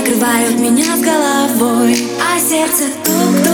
[0.00, 3.49] накрывают меня с головой, а сердце тук-тук.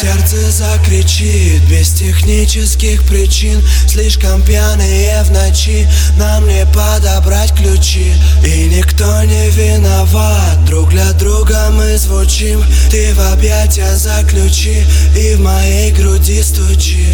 [0.00, 3.62] Сердце закричит без технических причин.
[3.86, 5.86] Слишком пьяные в ночи
[6.16, 8.14] Нам не подобрать ключи.
[8.42, 12.64] И никто не виноват Друг для друга мы звучим.
[12.90, 17.06] Ты в объятия заключи И в моей груди стучи.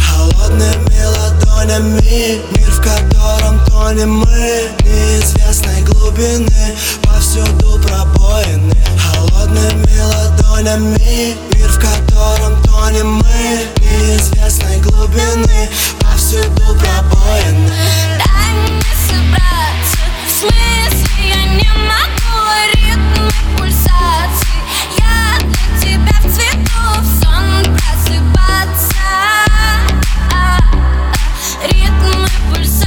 [0.00, 6.74] Холодными ладонями Мир, в котором тонем мы Неизвестной глубины
[7.04, 8.74] Повсюду пробоины.
[8.98, 15.68] Холодными ладонями Мир, в котором котором тонем мы Неизвестной глубины
[16.00, 17.72] а Повсюду пробоины.
[18.18, 22.38] Дай мне собраться В смысле я не могу
[22.74, 24.58] Ритмы пульсации.
[24.98, 29.06] Я для тебя в цвету В сон просыпаться.
[30.32, 32.83] А, а, Ритмы пульсации.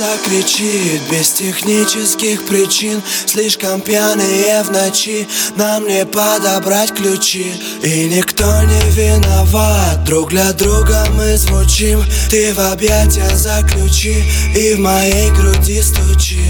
[0.00, 3.02] Закричит Без технических причин.
[3.26, 7.52] Слишком пьяные в ночи Нам не подобрать ключи.
[7.82, 12.02] И никто не виноват Друг для друга мы звучим.
[12.30, 14.24] Ты в объятия заключи
[14.56, 16.40] И в моей груди стучи.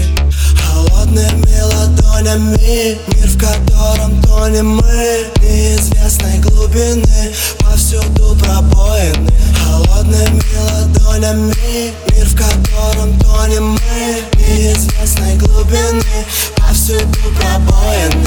[0.57, 9.29] Холодными ладонями Мир, в котором тонем мы Неизвестной глубины Повсюду пробоины.
[9.65, 11.93] Холодными ладонями
[12.41, 18.25] котором тонем мы Неизвестной глубины Повсюду пробоины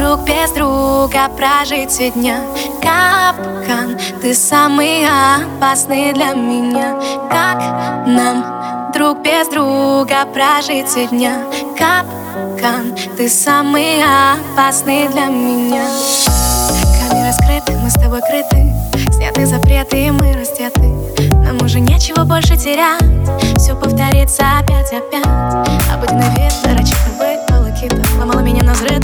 [0.00, 2.40] друг без друга прожить все дня.
[2.80, 6.98] Капкан, ты самый опасный для меня.
[7.30, 7.58] Как
[8.06, 11.44] нам друг без друга прожить все дня?
[11.78, 15.84] Капкан, ты самый опасный для меня.
[16.98, 18.72] Камеры скрыты, мы с тобой крыты.
[19.12, 20.80] Сняты запреты и мы раздеты.
[21.44, 23.02] Нам уже нечего больше терять.
[23.58, 25.26] Все повторится опять, опять.
[25.92, 29.00] Обыденный вид, нарочито быть, волокита Ломала меня на взрыв,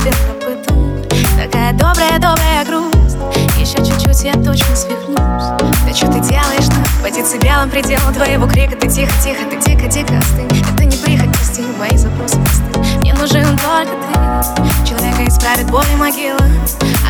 [1.66, 3.16] Такая добрая, добрая грусть.
[3.58, 5.16] Еще чуть-чуть, я точно свихнусь.
[5.16, 6.84] Да что ты делаешь там?
[7.02, 8.76] По децибелам пределом твоего крика.
[8.76, 10.46] Ты тихо, тихо, ты дико, дико остынь.
[10.72, 11.36] Это не прихоть,
[11.76, 14.88] мои запросы просты Мне нужен только ты.
[14.88, 16.38] Человека исправит боль и могила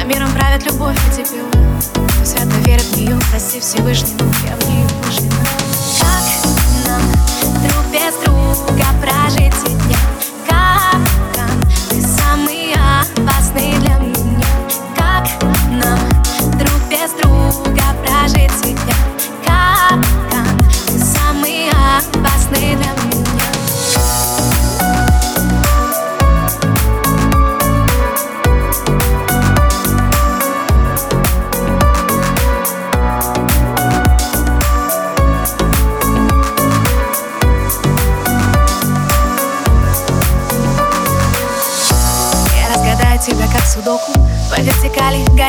[0.01, 1.45] А миром правит любовь и тепло
[2.25, 5.31] Свято верят в нее, прости Всевышний, но я в нее вышли
[6.01, 7.03] Как нам
[7.61, 8.96] друг без друга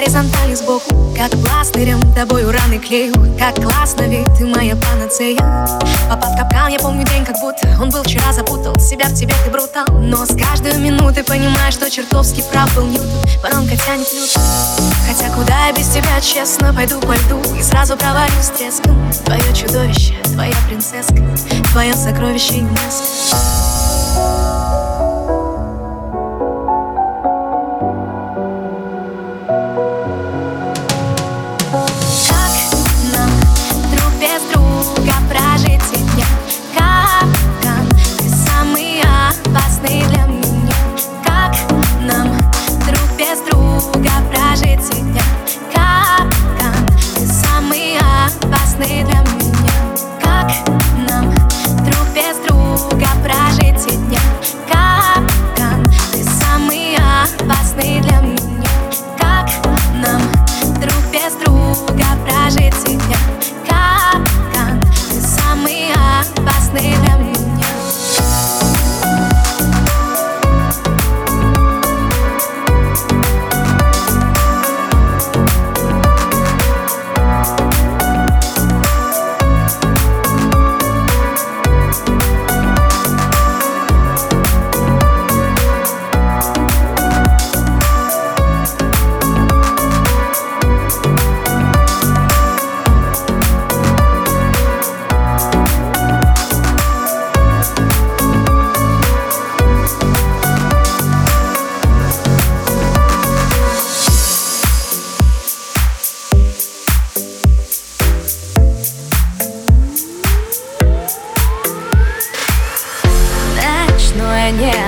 [0.08, 1.14] горизонтали сбоку.
[1.18, 5.38] Как пластырем тобой раны клею Как классно, ведь ты моя панацея.
[6.10, 9.34] Попав в капкан, я помню день, как будто Он был вчера, запутал себя в тебе,
[9.44, 9.86] ты брутал.
[10.00, 13.08] Но с каждой минуты понимаешь, что чертовски прав был Ньютон.
[13.44, 14.44] Воронка тянет лютон
[15.06, 17.42] Хотя куда я без тебя, честно, пойду по льду.
[17.60, 19.12] И сразу провалюсь с треском.
[19.26, 21.22] Твое чудовище, твоя принцесска
[21.74, 23.67] Твое сокровище ЮНЕСКО слишком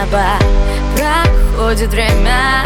[0.10, 0.40] неба
[0.96, 2.64] Проходит время.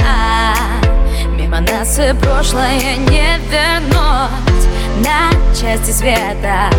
[1.36, 4.68] Мимо нас и прошлое не вернуть.
[5.04, 6.70] На части света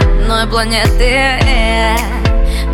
[0.00, 1.40] одной планеты.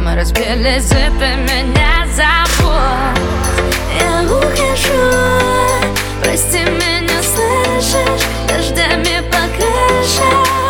[0.00, 3.22] Мы разбились, и ты меня забудь
[3.98, 5.12] Я ухожу,
[6.22, 8.26] прости меня, слышишь?
[8.48, 10.63] Дождями покрышешь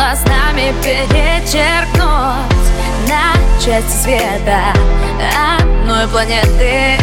[0.00, 2.00] сумела с нами перечеркнуть
[3.08, 3.34] На
[3.64, 4.72] части света
[5.58, 6.98] одной планеты.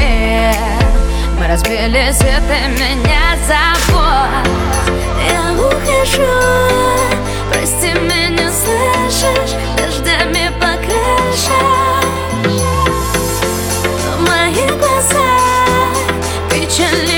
[1.39, 4.49] Мы разбились, и меня забудь
[5.23, 6.33] Я ухожу,
[7.51, 9.55] прости меня, слышишь?
[9.77, 11.49] Дождями покажешь
[14.19, 15.37] мои глаза
[16.59, 17.16] глазах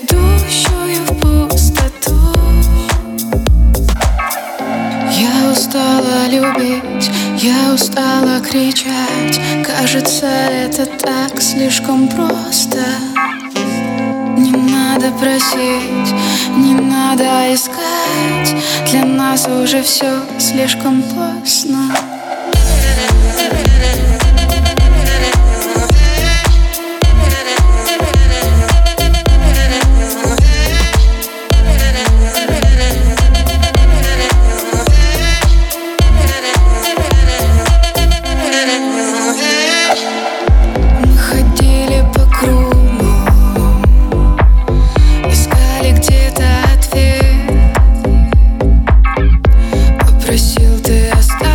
[0.00, 2.16] ведущую в пустоту.
[5.12, 9.40] Я устала любить, я устала кричать.
[9.64, 12.78] Кажется, это так слишком просто.
[14.36, 16.14] Не надо просить,
[16.56, 18.56] не надо искать.
[18.90, 22.09] Для нас уже все слишком поздно.
[51.08, 51.49] ask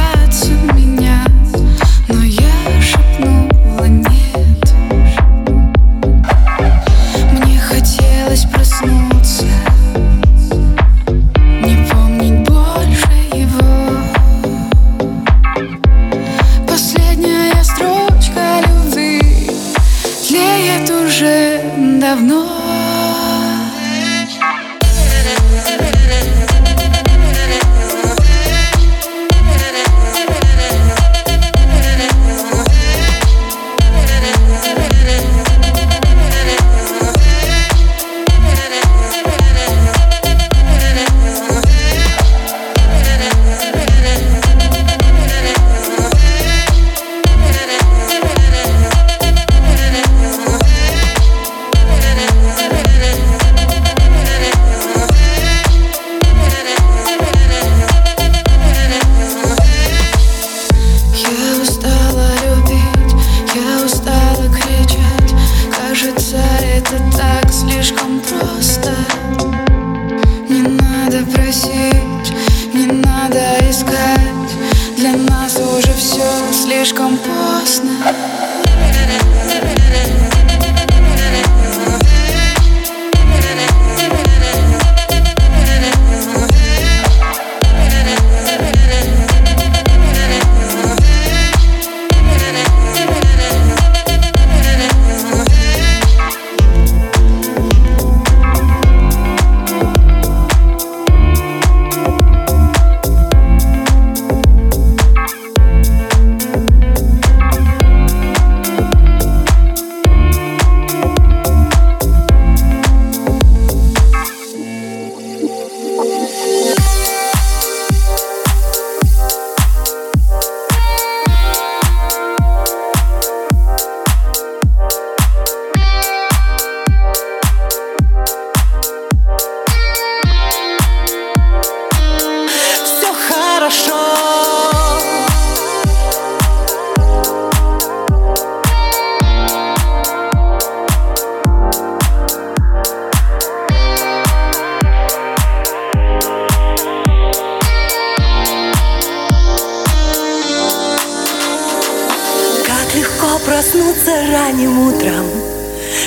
[153.26, 153.94] покрашен
[154.32, 155.26] ранним утром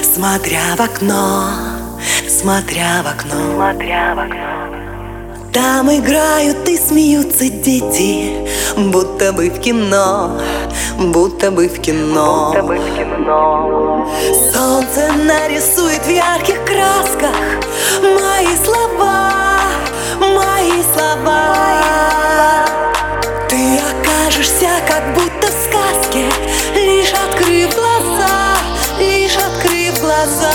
[0.03, 1.45] Смотря в окно,
[2.29, 4.59] смотря в окно, смотря в окно.
[5.53, 10.41] Там играют и смеются дети Будто бы в кино,
[10.99, 14.09] будто бы в кино, будто бы в кино.
[14.53, 17.37] Солнце нарисует в ярких красках
[18.03, 19.33] Мои слова,
[20.21, 21.55] мои слова.
[23.49, 25.28] Ты окажешься как будто
[27.39, 28.57] открыв глаза,
[28.99, 30.51] лишь открыв глаза.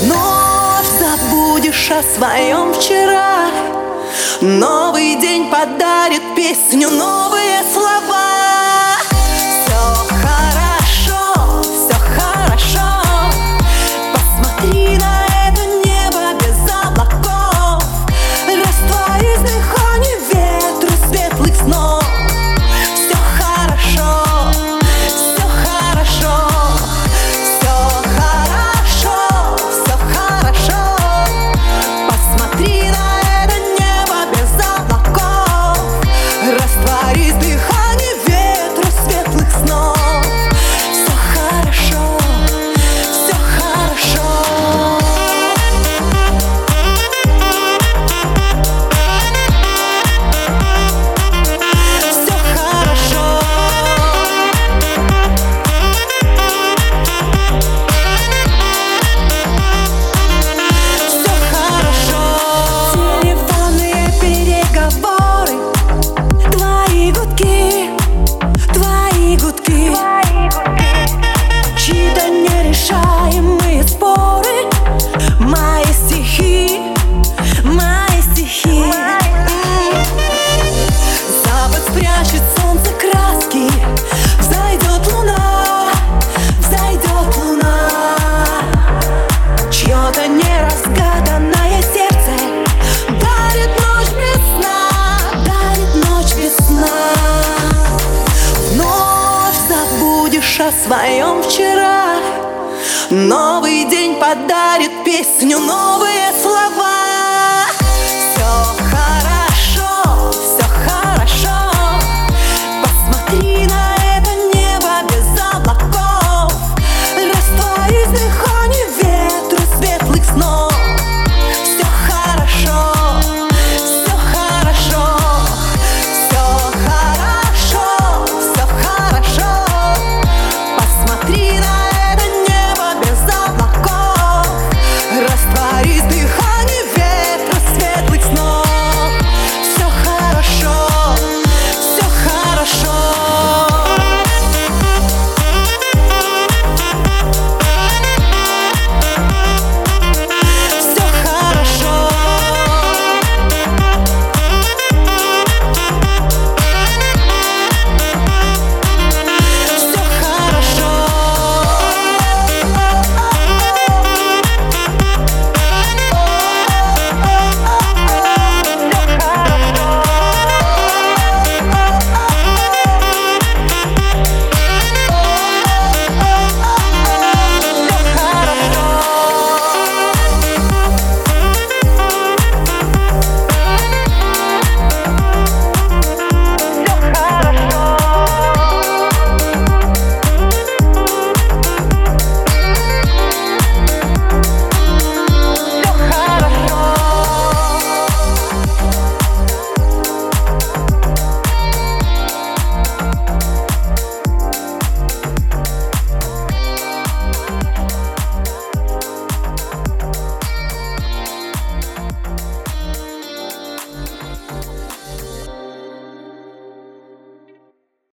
[0.00, 3.50] Вновь забудешь о своем вчера.
[4.40, 7.62] Новый день подарит песню, новые